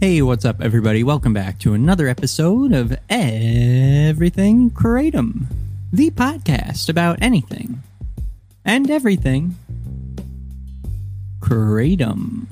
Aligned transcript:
Hey, 0.00 0.22
what's 0.22 0.44
up, 0.44 0.60
everybody? 0.60 1.02
Welcome 1.02 1.32
back 1.32 1.58
to 1.58 1.74
another 1.74 2.06
episode 2.06 2.72
of 2.72 2.96
Everything 3.10 4.70
Kratom, 4.70 5.46
the 5.92 6.12
podcast 6.12 6.88
about 6.88 7.18
anything 7.20 7.82
and 8.64 8.88
everything 8.92 9.56
Kratom. 11.40 12.46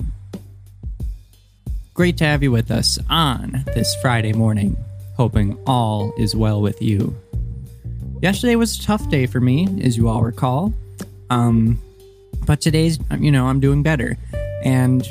Great 1.93 2.17
to 2.17 2.25
have 2.25 2.43
you 2.43 2.51
with 2.51 2.69
us 2.69 2.99
on 3.09 3.63
this 3.73 3.95
Friday 4.01 4.33
morning. 4.33 4.75
Hoping 5.15 5.57
all 5.65 6.11
is 6.17 6.35
well 6.35 6.61
with 6.61 6.81
you. 6.81 7.15
Yesterday 8.21 8.57
was 8.57 8.77
a 8.77 8.83
tough 8.83 9.09
day 9.09 9.25
for 9.25 9.39
me, 9.39 9.69
as 9.81 9.95
you 9.95 10.09
all 10.09 10.21
recall. 10.21 10.73
Um, 11.29 11.81
but 12.45 12.59
today's, 12.59 12.99
you 13.17 13.31
know, 13.31 13.47
I'm 13.47 13.61
doing 13.61 13.83
better. 13.83 14.17
And 14.65 15.07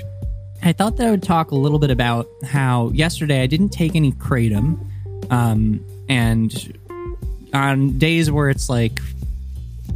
I 0.63 0.73
thought 0.73 0.97
that 0.97 1.07
I 1.07 1.11
would 1.11 1.23
talk 1.23 1.51
a 1.51 1.55
little 1.55 1.79
bit 1.79 1.91
about 1.91 2.29
how 2.45 2.91
yesterday 2.91 3.43
I 3.43 3.47
didn't 3.47 3.71
take 3.71 3.95
any 3.95 4.13
kratom, 4.13 4.85
um, 5.31 5.85
and 6.09 6.79
on 7.53 7.99
days 7.99 8.31
where 8.31 8.51
it's 8.51 8.69
like 8.69 9.01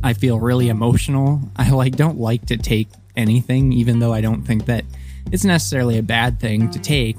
I 0.02 0.12
feel 0.12 0.38
really 0.38 0.68
emotional, 0.68 1.40
I 1.56 1.70
like 1.70 1.96
don't 1.96 2.18
like 2.18 2.46
to 2.46 2.56
take 2.56 2.88
anything, 3.16 3.72
even 3.72 3.98
though 3.98 4.12
I 4.12 4.20
don't 4.20 4.42
think 4.42 4.66
that 4.66 4.84
it's 5.32 5.44
necessarily 5.44 5.98
a 5.98 6.02
bad 6.02 6.40
thing 6.40 6.70
to 6.70 6.78
take. 6.78 7.16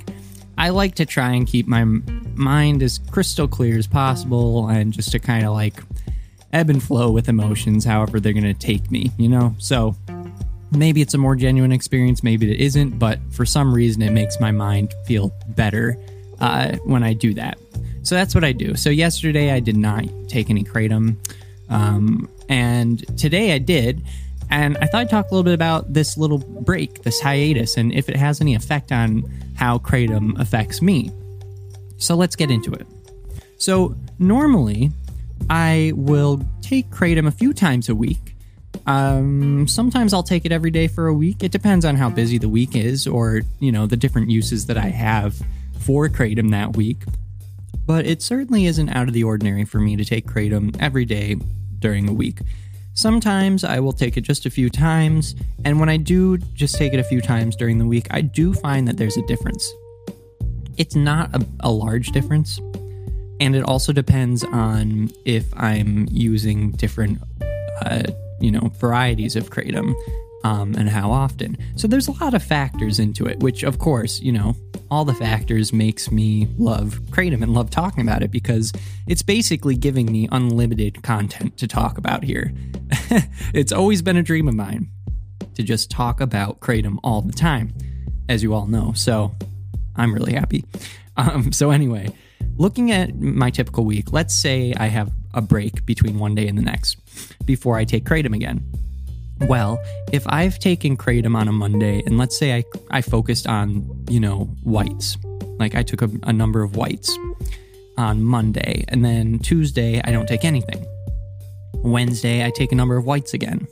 I 0.58 0.70
like 0.70 0.96
to 0.96 1.05
try 1.05 1.32
and 1.32 1.48
keep 1.48 1.68
my 1.68 1.84
mind 1.84 2.84
as 2.84 2.99
crystal 3.12 3.48
clear 3.48 3.77
as 3.77 3.88
possible, 3.88 4.68
and 4.68 4.94
just 4.94 5.12
to 5.12 5.20
kind 5.20 5.46
of 5.46 5.54
like 5.54 5.82
ebb 6.54 6.70
and 6.70 6.82
flow 6.82 7.12
with 7.12 7.30
emotions, 7.30 7.85
however 7.85 8.20
they're 8.20 8.34
going 8.34 8.44
to 8.44 8.54
take 8.54 8.91
me, 8.91 9.12
you 9.18 9.30
know. 9.30 9.55
So 9.58 9.96
maybe 10.72 11.02
it's 11.02 11.14
a 11.14 11.18
more 11.18 11.36
genuine 11.36 11.72
experience, 11.72 12.24
maybe 12.24 12.52
it 12.52 12.60
isn't, 12.60 12.98
but 12.98 13.20
for 13.32 13.46
some 13.46 13.74
reason 13.74 14.02
it 14.02 14.12
makes 14.12 14.40
my 14.40 14.52
mind 14.52 14.94
feel 15.05 15.34
better 15.50 15.98
uh, 16.40 16.78
when 16.86 17.04
I 17.04 17.13
do 17.13 17.34
that. 17.34 17.58
So 18.04 18.16
that's 18.16 18.34
what 18.34 18.44
I 18.44 18.52
do. 18.52 18.76
So 18.76 18.90
yesterday 18.90 19.52
I 19.52 19.60
did 19.60 19.78
not 19.78 20.05
take 20.28 20.50
any 20.50 20.63
kratom, 20.63 21.18
um, 21.70 22.30
and 22.50 23.05
today 23.18 23.54
I 23.54 23.58
did. 23.58 24.04
And 24.50 24.78
I 24.82 24.86
thought 24.86 25.02
I'd 25.02 25.10
talk 25.10 25.32
a 25.32 25.34
little 25.34 25.46
bit 25.46 25.54
about 25.54 25.94
this 25.94 26.18
little 26.18 26.40
break, 26.40 27.04
this 27.04 27.22
hiatus, 27.22 27.78
and 27.78 27.94
if 27.94 28.10
it 28.10 28.18
has 28.18 28.41
any 28.41 28.54
effect 28.54 28.91
on 28.91 29.24
how 29.56 29.78
kratom 29.78 30.38
affects 30.40 30.82
me. 30.82 31.10
So 31.98 32.16
let's 32.16 32.35
get 32.35 32.52
into 32.52 32.74
it. 32.74 32.85
So 33.58 33.96
normally 34.20 34.91
I 35.50 35.94
will 35.96 36.41
take 36.62 36.90
kratom 36.90 37.28
a 37.28 37.32
few 37.32 37.54
times 37.54 37.88
a 37.88 37.96
week 37.96 38.30
um, 38.87 39.68
sometimes 39.68 40.13
I'll 40.13 40.24
take 40.24 40.46
it 40.46 40.51
every 40.51 40.71
day 40.71 40.87
for 40.87 41.07
a 41.07 41.13
week. 41.13 41.43
It 41.43 41.51
depends 41.51 41.85
on 41.85 41.96
how 41.96 42.10
busy 42.10 42.37
the 42.37 42.49
week 42.49 42.76
is 42.76 43.07
or, 43.07 43.41
you 43.60 43.71
know, 43.71 43.85
the 43.88 43.98
different 43.98 44.29
uses 44.29 44.65
that 44.68 44.77
I 44.77 44.88
have 44.88 45.41
for 45.79 46.07
Kratom 46.10 46.51
that 46.51 46.76
week. 46.76 47.04
But 47.85 48.05
it 48.05 48.21
certainly 48.21 48.65
isn't 48.65 48.90
out 48.90 49.07
of 49.07 49.13
the 49.13 49.23
ordinary 49.23 49.65
for 49.65 49.79
me 49.79 49.96
to 49.96 50.05
take 50.05 50.26
Kratom 50.27 50.76
every 50.79 51.05
day 51.05 51.35
during 51.79 52.07
a 52.07 52.13
week. 52.13 52.40
Sometimes 52.93 53.63
I 53.63 53.79
will 53.79 53.93
take 53.93 54.18
it 54.18 54.21
just 54.21 54.46
a 54.46 54.49
few 54.49 54.70
times, 54.70 55.34
and 55.63 55.79
when 55.79 55.88
I 55.88 55.98
do 55.98 56.38
just 56.38 56.76
take 56.76 56.93
it 56.93 56.99
a 56.99 57.04
few 57.04 57.21
times 57.21 57.55
during 57.55 57.77
the 57.77 57.85
week, 57.85 58.07
I 58.12 58.21
do 58.21 58.54
find 58.54 58.88
that 58.88 58.98
there's 58.98 59.18
a 59.18 59.26
difference. 59.27 59.73
It's 60.77 60.95
not 60.95 61.34
a, 61.34 61.45
a 61.62 61.71
large 61.71 62.10
difference, 62.10 62.60
and 63.40 63.55
it 63.55 63.63
also 63.63 63.93
depends 63.93 64.44
on 64.44 65.09
if 65.25 65.45
I'm 65.56 66.07
using 66.12 66.72
different 66.72 67.19
uh, 67.81 68.03
you 68.42 68.52
know, 68.52 68.72
varieties 68.80 69.36
of 69.36 69.50
kratom 69.50 69.94
um, 70.44 70.75
and 70.75 70.90
how 70.90 71.12
often. 71.12 71.58
So 71.75 71.88
there's 71.88 72.08
a 72.08 72.24
lot 72.24 72.34
of 72.34 72.44
factors 72.44 73.00
into 73.00 73.25
it, 73.25 73.40
which 73.40 73.64
of 73.64 73.80
course, 73.80 74.20
you 74.20 74.31
know, 74.31 74.56
all 74.90 75.06
the 75.06 75.14
factors 75.14 75.72
makes 75.72 76.12
me 76.12 76.47
love 76.58 77.00
kratom 77.12 77.42
and 77.42 77.53
love 77.53 77.69
talking 77.69 78.01
about 78.01 78.24
it 78.24 78.31
because 78.31 78.74
it's 79.07 79.22
basically 79.22 79.75
giving 79.75 80.12
me 80.12 80.28
unlimited 80.31 81.01
content 81.03 81.57
to 81.57 81.68
talk 81.68 81.97
about 81.97 82.24
here. 82.24 82.51
it's 83.53 83.72
always 83.72 84.01
been 84.01 84.18
a 84.18 84.24
dream 84.24 84.47
of 84.47 84.56
mine 84.56 84.90
to 85.56 85.63
just 85.63 85.90
talk 85.90 86.19
about 86.19 86.59
kratom 86.59 86.97
all 87.03 87.22
the 87.22 87.34
time, 87.34 87.74
as 88.28 88.44
you 88.44 88.53
all 88.53 88.68
know. 88.68 88.94
So 88.94 89.34
I'm 89.96 90.13
really 90.13 90.34
happy. 90.34 90.66
Um, 91.18 91.51
so 91.51 91.72
anyway, 91.72 92.07
looking 92.56 92.90
at 92.91 93.13
my 93.19 93.50
typical 93.50 93.84
week, 93.84 94.13
let's 94.13 94.34
say 94.34 94.74
I 94.78 94.88
have 94.88 95.12
a 95.34 95.42
break 95.42 95.86
between 95.86 96.19
one 96.19 96.36
day 96.36 96.47
and 96.47 96.58
the 96.58 96.62
next 96.62 96.97
before 97.46 97.78
I 97.78 97.86
take 97.86 98.06
Kratom 98.06 98.36
again. 98.36 98.64
Well, 99.42 99.81
if 100.12 100.24
I've 100.28 100.59
taken 100.59 100.96
Kratom 100.97 101.36
on 101.36 101.47
a 101.47 101.52
Monday, 101.52 102.03
and 102.06 102.18
let's 102.18 102.38
say 102.38 102.56
I, 102.56 102.64
I 102.92 103.02
focused 103.02 103.47
on, 103.47 104.06
you 104.08 104.19
know, 104.19 104.46
whites, 104.64 105.18
like 105.58 105.74
I 105.74 105.81
took 105.84 106.02
a, 106.02 106.09
a 106.24 106.34
number 106.34 106.62
of 106.62 106.75
whites 106.75 107.18
on 107.97 108.24
Monday, 108.24 108.86
and 108.88 109.03
then 109.03 109.40
Tuesday, 109.40 110.02
I 110.03 110.12
don't 110.12 110.28
take 110.28 110.46
anything. 110.46 110.86
Wednesday, 111.78 112.46
I 112.46 112.52
take 112.52 112.72
a 112.72 112.75
number 112.75 112.98
of 112.98 113.06
whites 113.06 113.34
again. 113.34 113.68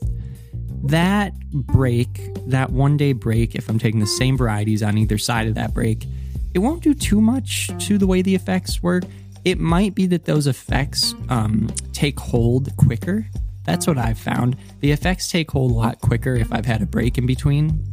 That 0.83 1.37
break, 1.51 2.07
that 2.47 2.71
one 2.71 2.97
day 2.97 3.13
break, 3.13 3.53
if 3.53 3.69
I'm 3.69 3.77
taking 3.77 3.99
the 3.99 4.07
same 4.07 4.37
varieties 4.37 4.81
on 4.81 4.97
either 4.97 5.17
side 5.17 5.47
of 5.47 5.55
that 5.55 5.73
break, 5.73 6.05
it 6.53 6.59
won't 6.59 6.81
do 6.81 6.95
too 6.95 7.21
much 7.21 7.69
to 7.87 7.97
the 7.97 8.07
way 8.07 8.21
the 8.21 8.33
effects 8.33 8.81
work. 8.81 9.03
It 9.49 9.59
might 9.59 9.95
be 9.95 10.05
that 10.05 10.25
those 10.25 10.45
effects 10.45 11.15
um, 11.27 11.71
take 11.91 12.19
hold 12.19 12.69
quicker. 12.77 13.25
That's 13.65 13.87
what 13.87 13.97
I've 13.97 14.19
found. 14.19 14.55
The 14.81 14.91
effects 14.91 15.31
take 15.31 15.49
hold 15.49 15.71
a 15.71 15.73
lot 15.73 16.01
quicker 16.01 16.35
if 16.35 16.53
I've 16.53 16.67
had 16.67 16.83
a 16.83 16.85
break 16.85 17.17
in 17.17 17.25
between. 17.25 17.83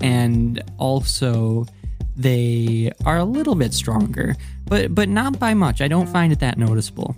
And 0.00 0.60
also, 0.76 1.66
they 2.16 2.90
are 3.04 3.18
a 3.18 3.24
little 3.24 3.54
bit 3.54 3.72
stronger, 3.74 4.34
but 4.64 4.92
but 4.92 5.08
not 5.08 5.38
by 5.38 5.54
much. 5.54 5.80
I 5.80 5.86
don't 5.86 6.08
find 6.08 6.32
it 6.32 6.40
that 6.40 6.58
noticeable. 6.58 7.14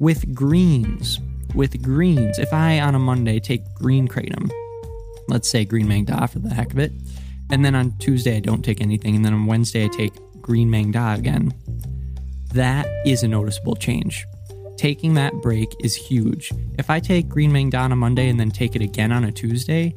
With 0.00 0.34
greens, 0.34 1.20
with 1.54 1.80
greens, 1.80 2.40
if 2.40 2.52
I 2.52 2.80
on 2.80 2.96
a 2.96 2.98
Monday 2.98 3.38
take 3.38 3.62
green 3.74 4.08
kratom, 4.08 4.50
let's 5.28 5.48
say 5.48 5.64
green 5.64 5.86
Maeng 5.86 6.06
Da 6.06 6.26
for 6.26 6.40
the 6.40 6.52
heck 6.52 6.72
of 6.72 6.80
it, 6.80 6.90
and 7.48 7.64
then 7.64 7.76
on 7.76 7.96
Tuesday 7.98 8.38
I 8.38 8.40
don't 8.40 8.64
take 8.64 8.80
anything, 8.80 9.14
and 9.14 9.24
then 9.24 9.34
on 9.34 9.46
Wednesday 9.46 9.84
I 9.84 9.88
take 9.88 10.14
green 10.42 10.68
Maeng 10.68 10.92
Da 10.92 11.14
again. 11.14 11.54
That 12.52 12.86
is 13.06 13.22
a 13.22 13.28
noticeable 13.28 13.76
change. 13.76 14.26
Taking 14.76 15.14
that 15.14 15.34
break 15.34 15.68
is 15.84 15.94
huge. 15.94 16.52
If 16.78 16.90
I 16.90 17.00
take 17.00 17.28
green 17.28 17.52
Maeng 17.52 17.70
Da 17.70 17.84
on 17.84 17.96
Monday 17.98 18.28
and 18.28 18.40
then 18.40 18.50
take 18.50 18.74
it 18.74 18.82
again 18.82 19.12
on 19.12 19.24
a 19.24 19.30
Tuesday, 19.30 19.94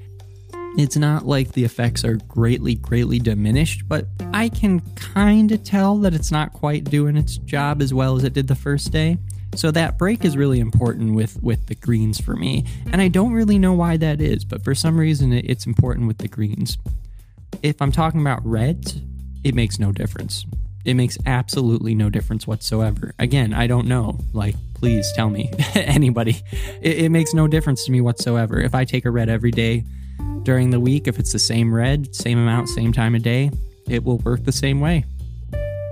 it's 0.78 0.98
not 0.98 1.26
like 1.26 1.54
the 1.54 1.64
effects 1.64 2.04
are 2.04 2.16
greatly, 2.28 2.76
greatly 2.76 3.20
diminished, 3.20 3.88
but 3.88 4.08
I 4.34 4.50
can 4.50 4.82
kind 4.96 5.52
of 5.52 5.64
tell 5.64 5.98
that 6.00 6.14
it's 6.14 6.32
not 6.32 6.52
quite 6.54 6.84
doing 6.86 7.16
its 7.16 7.38
job 7.38 7.82
as 7.82 7.94
well 7.94 8.16
as 8.16 8.24
it 8.24 8.34
did 8.34 8.48
the 8.48 8.56
first 8.56 8.92
day. 8.92 9.18
So 9.56 9.70
that 9.72 10.00
break 10.00 10.26
is 10.26 10.36
really 10.36 10.60
important 10.60 11.14
with 11.14 11.42
with 11.44 11.68
the 11.68 11.76
greens 11.76 12.20
for 12.20 12.36
me, 12.36 12.66
and 12.92 13.02
I 13.02 13.08
don't 13.08 13.34
really 13.34 13.60
know 13.60 13.74
why 13.74 13.98
that 13.98 14.20
is, 14.20 14.44
but 14.46 14.64
for 14.64 14.74
some 14.74 14.98
reason 14.98 15.32
it's 15.32 15.68
important 15.68 16.08
with 16.08 16.18
the 16.18 16.28
greens. 16.28 16.80
If 17.62 17.80
I'm 17.80 17.92
talking 17.92 18.22
about 18.22 18.44
reds, 18.46 19.00
it 19.44 19.54
makes 19.54 19.78
no 19.78 19.92
difference. 19.92 20.44
It 20.86 20.96
makes 20.96 21.18
absolutely 21.26 21.96
no 21.96 22.10
difference 22.10 22.46
whatsoever. 22.46 23.14
Again, 23.18 23.54
I 23.54 23.68
don't 23.68 23.88
know. 23.88 24.20
Like, 24.34 24.56
please 24.74 25.12
tell 25.14 25.30
me, 25.30 25.50
anybody. 25.76 26.42
It, 26.82 27.06
it, 27.06 27.10
makes 27.10 27.34
no 27.34 27.48
difference 27.48 27.86
to 27.86 27.92
me 27.92 28.02
whatsoever. 28.02 28.60
If 28.60 28.76
I 28.76 28.84
take 28.84 29.06
a 29.06 29.12
red 29.12 29.30
every 29.30 29.52
day 29.52 29.86
during 30.44 30.72
the 30.72 30.80
week, 30.80 31.08
if 31.08 31.20
it's 31.20 31.32
the 31.32 31.40
same 31.40 31.74
red, 31.74 32.14
same 32.14 32.38
amount, 32.38 32.68
same 32.68 32.92
time 32.92 33.16
of 33.16 33.24
day, 33.24 33.52
it 33.88 34.04
will 34.04 34.18
work 34.20 34.44
the 34.44 34.52
same 34.52 34.82
way. 34.82 35.06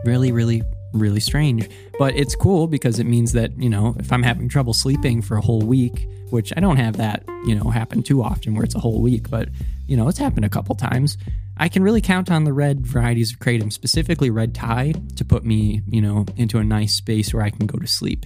Really, 0.03 0.33
really, 0.33 0.61
really 0.93 1.21
strange. 1.21 1.69
But 1.97 2.15
it's 2.15 2.35
cool 2.35 2.67
because 2.67 2.99
it 2.99 3.05
means 3.05 3.31
that, 3.31 3.57
you 3.57 3.69
know, 3.69 3.95
if 3.97 4.11
I'm 4.11 4.23
having 4.23 4.49
trouble 4.49 4.73
sleeping 4.73 5.21
for 5.21 5.37
a 5.37 5.41
whole 5.41 5.61
week, 5.61 6.07
which 6.31 6.51
I 6.57 6.59
don't 6.59 6.77
have 6.77 6.97
that, 6.97 7.23
you 7.45 7.55
know, 7.55 7.69
happen 7.69 8.03
too 8.03 8.23
often 8.23 8.55
where 8.55 8.63
it's 8.63 8.75
a 8.75 8.79
whole 8.79 9.01
week, 9.01 9.29
but, 9.29 9.49
you 9.87 9.95
know, 9.95 10.07
it's 10.07 10.17
happened 10.17 10.45
a 10.45 10.49
couple 10.49 10.75
times. 10.75 11.17
I 11.57 11.69
can 11.69 11.83
really 11.83 12.01
count 12.01 12.31
on 12.31 12.43
the 12.43 12.53
red 12.53 12.85
varieties 12.85 13.33
of 13.33 13.39
kratom, 13.39 13.71
specifically 13.71 14.29
red 14.29 14.55
Thai, 14.55 14.93
to 15.15 15.25
put 15.25 15.45
me, 15.45 15.81
you 15.87 16.01
know, 16.01 16.25
into 16.35 16.57
a 16.57 16.63
nice 16.63 16.93
space 16.93 17.33
where 17.33 17.43
I 17.43 17.49
can 17.49 17.67
go 17.67 17.77
to 17.77 17.87
sleep 17.87 18.25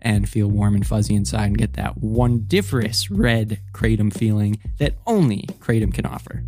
and 0.00 0.28
feel 0.28 0.48
warm 0.48 0.74
and 0.74 0.86
fuzzy 0.86 1.14
inside 1.14 1.46
and 1.46 1.58
get 1.58 1.74
that 1.74 2.00
wondiferous 2.00 3.08
red 3.10 3.60
kratom 3.72 4.12
feeling 4.12 4.58
that 4.78 4.94
only 5.06 5.42
kratom 5.60 5.94
can 5.94 6.06
offer. 6.06 6.42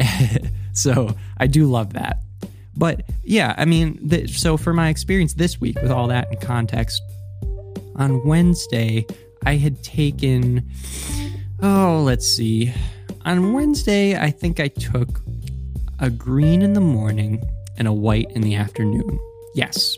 so 0.72 1.14
I 1.36 1.46
do 1.46 1.66
love 1.66 1.92
that. 1.92 2.22
But 2.74 3.02
yeah, 3.22 3.54
I 3.56 3.64
mean, 3.64 4.08
th- 4.08 4.38
so 4.38 4.56
for 4.56 4.72
my 4.72 4.88
experience 4.88 5.34
this 5.34 5.60
week 5.60 5.80
with 5.80 5.90
all 5.90 6.08
that 6.08 6.32
in 6.32 6.38
context, 6.38 7.02
on 7.96 8.26
Wednesday, 8.26 9.06
I 9.44 9.56
had 9.56 9.82
taken, 9.82 10.68
oh, 11.62 12.02
let's 12.04 12.26
see. 12.26 12.72
On 13.24 13.52
Wednesday, 13.52 14.18
I 14.18 14.30
think 14.30 14.60
I 14.60 14.68
took 14.68 15.20
a 15.98 16.10
green 16.10 16.62
in 16.62 16.74
the 16.74 16.80
morning 16.80 17.42
and 17.78 17.88
a 17.88 17.92
white 17.92 18.30
in 18.32 18.42
the 18.42 18.54
afternoon. 18.54 19.18
Yes, 19.54 19.96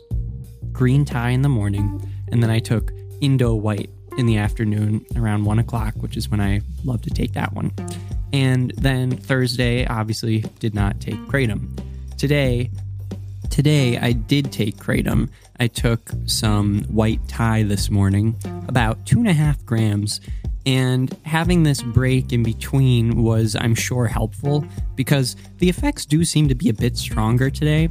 green 0.72 1.04
Thai 1.04 1.30
in 1.30 1.42
the 1.42 1.48
morning, 1.48 2.00
and 2.30 2.42
then 2.42 2.50
I 2.50 2.60
took 2.60 2.92
Indo 3.20 3.54
white 3.54 3.90
in 4.16 4.26
the 4.26 4.36
afternoon 4.36 5.04
around 5.16 5.44
one 5.44 5.58
o'clock, 5.58 5.94
which 5.96 6.16
is 6.16 6.28
when 6.28 6.40
I 6.40 6.60
love 6.84 7.02
to 7.02 7.10
take 7.10 7.32
that 7.32 7.52
one. 7.52 7.72
And 8.32 8.72
then 8.76 9.16
Thursday, 9.16 9.86
obviously, 9.86 10.44
did 10.60 10.74
not 10.74 11.00
take 11.00 11.16
kratom. 11.26 11.80
Today, 12.16 12.70
today 13.50 13.98
I 13.98 14.12
did 14.12 14.52
take 14.52 14.76
kratom. 14.76 15.30
I 15.58 15.66
took 15.66 16.12
some 16.26 16.84
white 16.84 17.26
Thai 17.26 17.64
this 17.64 17.90
morning, 17.90 18.36
about 18.68 19.04
two 19.04 19.18
and 19.18 19.28
a 19.28 19.32
half 19.32 19.64
grams, 19.64 20.20
and 20.68 21.16
having 21.24 21.62
this 21.62 21.80
break 21.80 22.30
in 22.30 22.42
between 22.42 23.22
was, 23.22 23.56
I'm 23.58 23.74
sure, 23.74 24.06
helpful 24.06 24.66
because 24.96 25.34
the 25.56 25.68
effects 25.70 26.04
do 26.04 26.26
seem 26.26 26.46
to 26.48 26.54
be 26.54 26.68
a 26.68 26.74
bit 26.74 26.98
stronger 26.98 27.48
today. 27.48 27.88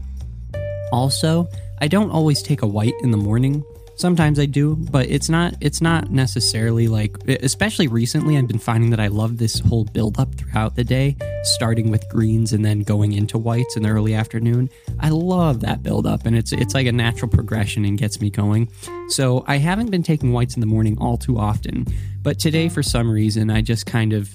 Also, 0.91 1.47
I 1.81 1.87
don't 1.87 2.11
always 2.11 2.43
take 2.43 2.61
a 2.61 2.67
white 2.67 2.93
in 3.01 3.09
the 3.09 3.17
morning. 3.17 3.63
Sometimes 3.97 4.37
I 4.37 4.45
do, 4.45 4.75
but 4.75 5.09
it's 5.09 5.27
not 5.27 5.55
it's 5.59 5.81
not 5.81 6.11
necessarily 6.11 6.87
like 6.87 7.17
especially 7.27 7.87
recently 7.87 8.37
I've 8.37 8.47
been 8.47 8.59
finding 8.59 8.91
that 8.91 8.99
I 8.99 9.07
love 9.07 9.39
this 9.39 9.59
whole 9.59 9.85
build 9.85 10.19
up 10.19 10.35
throughout 10.35 10.75
the 10.75 10.83
day, 10.83 11.17
starting 11.41 11.89
with 11.89 12.07
greens 12.09 12.53
and 12.53 12.63
then 12.63 12.81
going 12.81 13.13
into 13.13 13.39
whites 13.39 13.75
in 13.75 13.81
the 13.81 13.89
early 13.89 14.13
afternoon. 14.13 14.69
I 14.99 15.09
love 15.09 15.61
that 15.61 15.81
build 15.81 16.05
up 16.05 16.27
and 16.27 16.37
it's 16.37 16.51
it's 16.51 16.75
like 16.75 16.85
a 16.85 16.91
natural 16.91 17.29
progression 17.29 17.85
and 17.85 17.97
gets 17.97 18.21
me 18.21 18.29
going. 18.29 18.69
So, 19.09 19.43
I 19.47 19.57
haven't 19.57 19.89
been 19.89 20.03
taking 20.03 20.31
whites 20.31 20.55
in 20.55 20.59
the 20.59 20.67
morning 20.67 20.97
all 20.99 21.17
too 21.17 21.39
often, 21.39 21.87
but 22.21 22.37
today 22.37 22.69
for 22.69 22.83
some 22.83 23.09
reason 23.09 23.49
I 23.49 23.61
just 23.61 23.87
kind 23.87 24.13
of 24.13 24.29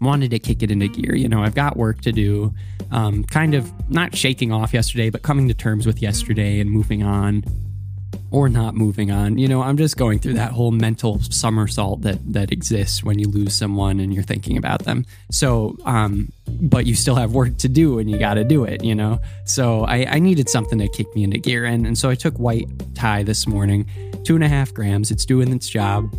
wanted 0.00 0.32
to 0.32 0.40
kick 0.40 0.64
it 0.64 0.70
into 0.72 0.88
gear. 0.88 1.14
You 1.14 1.28
know, 1.28 1.44
I've 1.44 1.54
got 1.54 1.76
work 1.76 2.00
to 2.00 2.12
do. 2.12 2.52
Um, 2.90 3.22
kind 3.22 3.54
of 3.54 3.70
not 3.88 4.16
shaking 4.16 4.50
off 4.50 4.74
yesterday, 4.74 5.10
but 5.10 5.22
coming 5.22 5.46
to 5.46 5.54
terms 5.54 5.86
with 5.86 6.02
yesterday 6.02 6.58
and 6.58 6.68
moving 6.68 7.04
on 7.04 7.44
or 8.30 8.48
not 8.48 8.74
moving 8.74 9.10
on. 9.10 9.38
You 9.38 9.48
know, 9.48 9.62
I'm 9.62 9.76
just 9.76 9.96
going 9.96 10.18
through 10.18 10.34
that 10.34 10.52
whole 10.52 10.70
mental 10.70 11.20
somersault 11.20 12.02
that 12.02 12.18
that 12.32 12.52
exists 12.52 13.02
when 13.02 13.18
you 13.18 13.28
lose 13.28 13.56
someone 13.56 14.00
and 14.00 14.14
you're 14.14 14.22
thinking 14.22 14.56
about 14.56 14.84
them. 14.84 15.04
So, 15.30 15.76
um, 15.84 16.32
but 16.46 16.86
you 16.86 16.94
still 16.94 17.16
have 17.16 17.32
work 17.32 17.56
to 17.58 17.68
do 17.68 17.98
and 17.98 18.10
you 18.10 18.18
got 18.18 18.34
to 18.34 18.44
do 18.44 18.64
it. 18.64 18.84
You 18.84 18.94
know, 18.94 19.20
so 19.44 19.84
I, 19.84 20.06
I 20.08 20.18
needed 20.18 20.48
something 20.48 20.78
to 20.78 20.88
kick 20.88 21.14
me 21.14 21.24
into 21.24 21.38
gear, 21.38 21.64
and 21.64 21.86
and 21.86 21.98
so 21.98 22.08
I 22.08 22.14
took 22.14 22.36
white 22.38 22.68
Thai 22.94 23.24
this 23.24 23.46
morning, 23.46 23.86
two 24.24 24.34
and 24.34 24.44
a 24.44 24.48
half 24.48 24.72
grams. 24.72 25.10
It's 25.10 25.24
doing 25.24 25.52
its 25.52 25.68
job. 25.68 26.14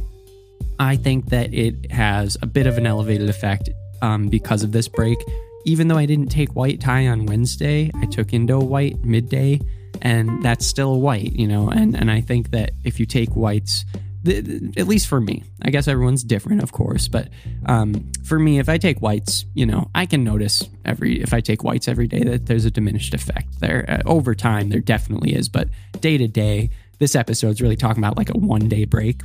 I 0.80 0.98
think 0.98 1.30
that 1.30 1.54
it 1.54 1.92
has 1.92 2.38
a 2.42 2.46
bit 2.46 2.66
of 2.66 2.78
an 2.78 2.88
elevated 2.88 3.30
effect 3.30 3.70
um, 4.02 4.28
because 4.28 4.64
of 4.64 4.72
this 4.72 4.88
break. 4.88 5.18
Even 5.64 5.88
though 5.88 5.98
I 5.98 6.08
didn't 6.08 6.30
take 6.30 6.56
white 6.56 6.82
Thai 6.82 7.08
on 7.08 7.28
Wednesday, 7.28 7.92
I 7.94 8.08
took 8.08 8.34
Indo 8.34 8.60
white 8.60 9.04
midday 9.04 9.60
and 10.02 10.44
that's 10.44 10.66
still 10.66 11.00
white, 11.00 11.34
you 11.34 11.48
know. 11.48 11.70
And 11.70 11.96
and 11.96 12.12
I 12.12 12.22
think 12.22 12.52
that 12.52 12.72
if 12.84 13.00
you 13.00 13.06
take 13.06 13.30
whites, 13.36 13.86
at 14.26 14.88
least 14.88 15.08
for 15.08 15.20
me, 15.20 15.44
I 15.62 15.72
guess 15.72 15.88
everyone's 15.88 16.24
different, 16.24 16.62
of 16.62 16.72
course, 16.72 17.08
but 17.08 17.30
um, 17.66 18.12
for 18.24 18.38
me, 18.38 18.60
if 18.60 18.70
I 18.70 18.78
take 18.78 19.02
whites, 19.02 19.46
you 19.54 19.66
know, 19.66 19.90
I 19.96 20.06
can 20.06 20.24
notice 20.24 20.64
every 20.86 21.22
if 21.22 21.34
I 21.34 21.42
take 21.42 21.64
whites 21.64 21.88
every 21.88 22.08
day 22.08 22.24
that 22.24 22.46
there's 22.46 22.66
a 22.66 22.72
diminished 22.72 23.14
effect 23.14 23.60
there. 23.60 23.86
Uh, 23.88 24.02
over 24.06 24.36
time, 24.36 24.70
there 24.70 24.80
definitely 24.80 25.34
is, 25.34 25.50
but 25.50 25.70
day 26.00 26.18
to 26.18 26.28
day, 26.28 26.70
this 27.00 27.16
episode's 27.16 27.62
really 27.62 27.76
talking 27.76 28.04
about 28.04 28.18
like 28.18 28.30
a 28.30 28.38
one 28.38 28.68
day 28.70 28.86
break. 28.86 29.22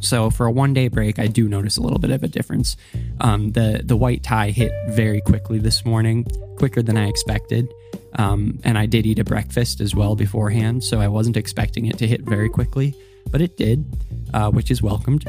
So 0.00 0.30
for 0.30 0.46
a 0.46 0.52
one 0.52 0.72
day 0.74 0.88
break, 0.88 1.18
I 1.18 1.26
do 1.26 1.48
notice 1.48 1.76
a 1.76 1.82
little 1.82 1.98
bit 1.98 2.10
of 2.10 2.22
a 2.22 2.28
difference. 2.28 2.76
Um, 3.20 3.52
the 3.52 3.80
the 3.84 3.96
white 3.96 4.22
Thai 4.22 4.50
hit 4.50 4.72
very 4.90 5.20
quickly 5.20 5.58
this 5.58 5.84
morning, 5.84 6.26
quicker 6.56 6.82
than 6.82 6.96
I 6.96 7.08
expected. 7.08 7.72
Um, 8.14 8.58
and 8.64 8.76
I 8.76 8.86
did 8.86 9.06
eat 9.06 9.18
a 9.18 9.24
breakfast 9.24 9.80
as 9.80 9.94
well 9.94 10.16
beforehand, 10.16 10.82
so 10.82 11.00
I 11.00 11.08
wasn't 11.08 11.36
expecting 11.36 11.86
it 11.86 11.98
to 11.98 12.06
hit 12.06 12.22
very 12.22 12.48
quickly, 12.48 12.94
but 13.30 13.40
it 13.40 13.56
did, 13.56 13.84
uh, 14.34 14.50
which 14.50 14.70
is 14.70 14.82
welcomed. 14.82 15.26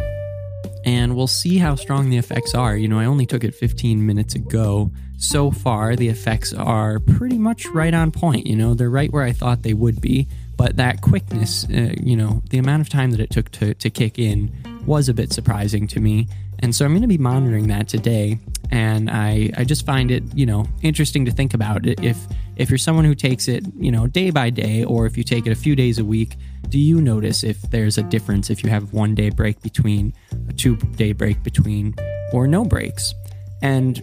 And 0.83 1.15
we'll 1.15 1.27
see 1.27 1.57
how 1.57 1.75
strong 1.75 2.09
the 2.09 2.17
effects 2.17 2.55
are. 2.55 2.75
You 2.75 2.87
know, 2.87 2.99
I 2.99 3.05
only 3.05 3.25
took 3.25 3.43
it 3.43 3.53
15 3.53 4.05
minutes 4.05 4.33
ago. 4.33 4.91
So 5.17 5.51
far, 5.51 5.95
the 5.95 6.09
effects 6.09 6.53
are 6.53 6.99
pretty 6.99 7.37
much 7.37 7.67
right 7.67 7.93
on 7.93 8.11
point. 8.11 8.47
You 8.47 8.55
know, 8.55 8.73
they're 8.73 8.89
right 8.89 9.11
where 9.11 9.23
I 9.23 9.31
thought 9.31 9.61
they 9.61 9.75
would 9.75 10.01
be. 10.01 10.27
But 10.57 10.77
that 10.77 11.01
quickness, 11.01 11.65
uh, 11.69 11.93
you 12.01 12.15
know, 12.15 12.41
the 12.49 12.57
amount 12.57 12.81
of 12.81 12.89
time 12.89 13.11
that 13.11 13.19
it 13.19 13.29
took 13.29 13.51
to, 13.51 13.75
to 13.75 13.89
kick 13.91 14.17
in 14.17 14.51
was 14.85 15.09
a 15.09 15.13
bit 15.13 15.31
surprising 15.31 15.87
to 15.87 15.99
me. 15.99 16.27
And 16.59 16.75
so 16.75 16.85
I'm 16.85 16.91
going 16.91 17.01
to 17.01 17.07
be 17.07 17.17
monitoring 17.17 17.67
that 17.67 17.87
today. 17.87 18.39
And 18.71 19.09
I, 19.09 19.51
I 19.57 19.63
just 19.65 19.85
find 19.85 20.12
it, 20.12 20.23
you 20.33 20.45
know, 20.45 20.65
interesting 20.81 21.25
to 21.25 21.31
think 21.31 21.53
about. 21.53 21.85
If 21.85 22.18
if 22.56 22.69
you're 22.69 22.77
someone 22.77 23.06
who 23.06 23.15
takes 23.15 23.47
it, 23.47 23.65
you 23.77 23.91
know, 23.91 24.07
day 24.07 24.29
by 24.29 24.50
day, 24.50 24.83
or 24.83 25.06
if 25.06 25.18
you 25.18 25.23
take 25.23 25.47
it 25.47 25.51
a 25.51 25.56
few 25.56 25.75
days 25.75 26.00
a 26.00 26.06
week, 26.06 26.38
do 26.69 26.79
you 26.79 27.01
notice 27.01 27.44
if 27.44 27.62
there's 27.63 27.97
a 27.97 28.03
difference 28.03 28.50
if 28.50 28.63
you 28.63 28.69
have 28.69 28.94
one 28.94 29.15
day 29.15 29.29
break 29.29 29.62
between, 29.62 30.13
a 30.47 30.53
two 30.53 30.75
day 30.75 31.12
break 31.12 31.44
between, 31.44 31.95
or 32.31 32.47
no 32.47 32.63
breaks? 32.63 33.13
And 33.62 34.01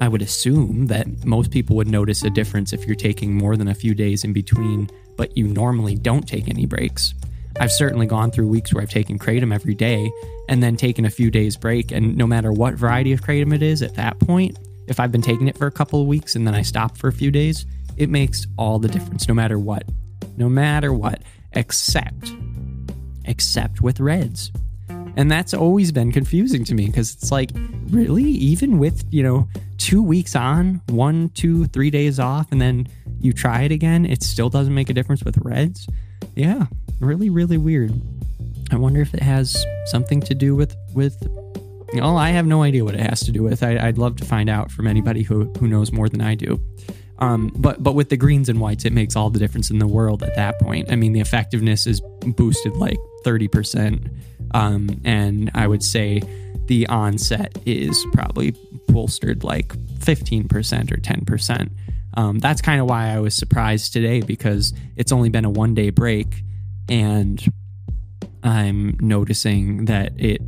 I 0.00 0.08
would 0.08 0.22
assume 0.22 0.86
that 0.86 1.24
most 1.24 1.50
people 1.50 1.76
would 1.76 1.88
notice 1.88 2.24
a 2.24 2.30
difference 2.30 2.72
if 2.72 2.86
you're 2.86 2.96
taking 2.96 3.36
more 3.36 3.56
than 3.56 3.68
a 3.68 3.74
few 3.74 3.94
days 3.94 4.24
in 4.24 4.32
between, 4.32 4.90
but 5.16 5.36
you 5.36 5.46
normally 5.46 5.94
don't 5.94 6.26
take 6.26 6.48
any 6.48 6.66
breaks. 6.66 7.14
I've 7.62 7.70
certainly 7.70 8.08
gone 8.08 8.32
through 8.32 8.48
weeks 8.48 8.74
where 8.74 8.82
I've 8.82 8.90
taken 8.90 9.20
kratom 9.20 9.54
every 9.54 9.76
day 9.76 10.10
and 10.48 10.60
then 10.60 10.76
taken 10.76 11.04
a 11.04 11.10
few 11.10 11.30
days 11.30 11.56
break. 11.56 11.92
And 11.92 12.16
no 12.16 12.26
matter 12.26 12.50
what 12.50 12.74
variety 12.74 13.12
of 13.12 13.20
kratom 13.20 13.54
it 13.54 13.62
is, 13.62 13.82
at 13.82 13.94
that 13.94 14.18
point, 14.18 14.58
if 14.88 14.98
I've 14.98 15.12
been 15.12 15.22
taking 15.22 15.46
it 15.46 15.56
for 15.56 15.68
a 15.68 15.70
couple 15.70 16.00
of 16.00 16.08
weeks 16.08 16.34
and 16.34 16.44
then 16.44 16.56
I 16.56 16.62
stop 16.62 16.98
for 16.98 17.06
a 17.06 17.12
few 17.12 17.30
days, 17.30 17.64
it 17.96 18.10
makes 18.10 18.48
all 18.58 18.80
the 18.80 18.88
difference 18.88 19.28
no 19.28 19.34
matter 19.34 19.60
what. 19.60 19.84
No 20.36 20.48
matter 20.48 20.92
what, 20.92 21.22
except 21.52 22.32
except 23.26 23.80
with 23.80 24.00
reds. 24.00 24.50
And 25.14 25.30
that's 25.30 25.54
always 25.54 25.92
been 25.92 26.10
confusing 26.10 26.64
to 26.64 26.74
me 26.74 26.86
because 26.86 27.14
it's 27.14 27.30
like, 27.30 27.52
really? 27.90 28.24
Even 28.24 28.80
with, 28.80 29.04
you 29.12 29.22
know, 29.22 29.48
two 29.78 30.02
weeks 30.02 30.34
on, 30.34 30.80
one, 30.88 31.28
two, 31.28 31.66
three 31.66 31.90
days 31.90 32.18
off, 32.18 32.50
and 32.50 32.60
then 32.60 32.88
you 33.20 33.32
try 33.32 33.62
it 33.62 33.70
again, 33.70 34.04
it 34.04 34.24
still 34.24 34.48
doesn't 34.48 34.74
make 34.74 34.90
a 34.90 34.92
difference 34.92 35.22
with 35.22 35.38
reds? 35.38 35.86
Yeah, 36.34 36.66
really, 37.02 37.30
really 37.30 37.58
weird. 37.58 37.92
I 38.70 38.76
wonder 38.76 39.00
if 39.00 39.12
it 39.12 39.22
has 39.22 39.66
something 39.86 40.20
to 40.22 40.34
do 40.34 40.54
with 40.54 40.74
with 40.94 41.22
well, 41.94 42.16
I 42.16 42.30
have 42.30 42.46
no 42.46 42.62
idea 42.62 42.84
what 42.84 42.94
it 42.94 43.00
has 43.00 43.20
to 43.24 43.32
do 43.32 43.42
with. 43.42 43.62
I, 43.62 43.84
would 43.84 43.98
love 43.98 44.16
to 44.16 44.24
find 44.24 44.48
out 44.48 44.70
from 44.70 44.86
anybody 44.86 45.22
who 45.22 45.44
who 45.58 45.68
knows 45.68 45.92
more 45.92 46.08
than 46.08 46.22
I 46.22 46.34
do. 46.34 46.60
Um, 47.18 47.52
but 47.54 47.82
but 47.82 47.94
with 47.94 48.08
the 48.08 48.16
greens 48.16 48.48
and 48.48 48.60
whites, 48.60 48.84
it 48.84 48.92
makes 48.92 49.14
all 49.14 49.30
the 49.30 49.38
difference 49.38 49.70
in 49.70 49.78
the 49.78 49.86
world 49.86 50.22
at 50.22 50.34
that 50.36 50.58
point. 50.58 50.90
I 50.90 50.96
mean, 50.96 51.12
the 51.12 51.20
effectiveness 51.20 51.86
is 51.86 52.00
boosted 52.24 52.76
like 52.76 52.98
thirty 53.24 53.46
percent, 53.48 54.06
um, 54.52 55.00
and 55.04 55.50
I 55.54 55.66
would 55.66 55.82
say 55.82 56.22
the 56.66 56.86
onset 56.88 57.58
is 57.66 58.04
probably 58.12 58.54
bolstered 58.88 59.44
like 59.44 59.72
fifteen 60.00 60.48
percent 60.48 60.90
or 60.90 60.96
ten 60.96 61.24
percent. 61.24 61.72
Um, 62.14 62.38
that's 62.38 62.60
kind 62.60 62.80
of 62.80 62.88
why 62.88 63.08
I 63.08 63.20
was 63.20 63.34
surprised 63.34 63.92
today 63.92 64.20
because 64.20 64.72
it's 64.96 65.12
only 65.12 65.28
been 65.28 65.44
a 65.44 65.50
one 65.50 65.74
day 65.74 65.90
break, 65.90 66.42
and 66.88 67.42
I'm 68.42 68.96
noticing 69.00 69.86
that 69.86 70.12
it 70.18 70.40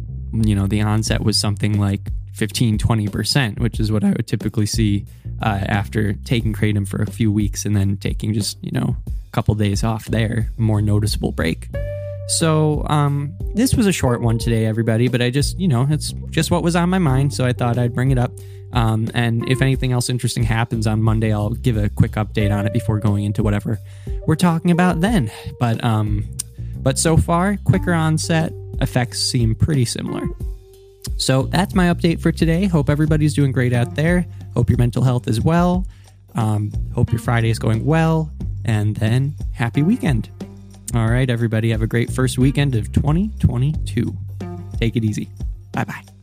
you 0.42 0.54
know, 0.54 0.66
the 0.66 0.80
onset 0.82 1.22
was 1.22 1.38
something 1.38 1.78
like 1.78 2.10
15, 2.32 2.78
20%, 2.78 3.60
which 3.60 3.78
is 3.78 3.92
what 3.92 4.02
I 4.02 4.10
would 4.10 4.26
typically 4.26 4.66
see 4.66 5.06
uh, 5.40 5.64
after 5.68 6.14
taking 6.14 6.52
Kratom 6.52 6.88
for 6.88 7.02
a 7.02 7.10
few 7.10 7.30
weeks 7.30 7.64
and 7.64 7.76
then 7.76 7.96
taking 7.96 8.34
just, 8.34 8.62
you 8.62 8.72
know, 8.72 8.96
a 9.06 9.30
couple 9.30 9.54
days 9.54 9.84
off 9.84 10.06
there, 10.06 10.50
more 10.58 10.82
noticeable 10.82 11.32
break. 11.32 11.68
So, 12.26 12.84
um, 12.88 13.36
this 13.54 13.74
was 13.74 13.86
a 13.86 13.92
short 13.92 14.20
one 14.20 14.38
today, 14.38 14.64
everybody, 14.66 15.08
but 15.08 15.20
I 15.20 15.30
just, 15.30 15.58
you 15.58 15.68
know, 15.68 15.86
it's 15.90 16.12
just 16.30 16.50
what 16.50 16.62
was 16.62 16.74
on 16.74 16.88
my 16.88 16.98
mind. 16.98 17.34
So 17.34 17.44
I 17.44 17.52
thought 17.52 17.78
I'd 17.78 17.94
bring 17.94 18.10
it 18.10 18.18
up. 18.18 18.32
Um, 18.72 19.08
and 19.14 19.48
if 19.48 19.62
anything 19.62 19.92
else 19.92 20.10
interesting 20.10 20.42
happens 20.42 20.86
on 20.86 21.00
Monday, 21.00 21.32
I'll 21.32 21.50
give 21.50 21.76
a 21.76 21.88
quick 21.88 22.12
update 22.12 22.50
on 22.50 22.66
it 22.66 22.72
before 22.72 22.98
going 22.98 23.24
into 23.24 23.42
whatever 23.42 23.78
we're 24.26 24.34
talking 24.34 24.70
about 24.70 25.00
then. 25.00 25.30
But, 25.60 25.82
um, 25.84 26.24
but 26.78 26.98
so 26.98 27.16
far, 27.16 27.56
quicker 27.64 27.92
onset, 27.92 28.52
effects 28.80 29.20
seem 29.20 29.54
pretty 29.54 29.84
similar. 29.84 30.26
So 31.16 31.42
that's 31.44 31.74
my 31.74 31.86
update 31.86 32.20
for 32.20 32.32
today. 32.32 32.66
Hope 32.66 32.90
everybody's 32.90 33.34
doing 33.34 33.52
great 33.52 33.72
out 33.72 33.94
there. 33.94 34.26
Hope 34.54 34.68
your 34.68 34.78
mental 34.78 35.04
health 35.04 35.28
is 35.28 35.40
well. 35.40 35.86
Um, 36.34 36.72
hope 36.94 37.12
your 37.12 37.20
Friday 37.20 37.50
is 37.50 37.58
going 37.58 37.84
well. 37.84 38.32
And 38.64 38.96
then 38.96 39.36
happy 39.52 39.82
weekend. 39.82 40.30
All 40.94 41.08
right, 41.08 41.28
everybody, 41.28 41.70
have 41.70 41.82
a 41.82 41.88
great 41.88 42.12
first 42.12 42.38
weekend 42.38 42.76
of 42.76 42.92
2022. 42.92 44.16
Take 44.78 44.94
it 44.94 45.04
easy. 45.04 45.28
Bye 45.72 45.84
bye. 45.84 46.13